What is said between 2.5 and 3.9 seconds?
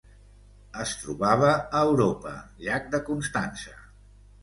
llac de Constança.